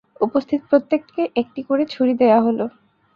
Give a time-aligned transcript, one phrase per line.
[0.21, 2.59] উপস্থিত প্রত্যেককে একটি করে ছুরি দেয়া হল।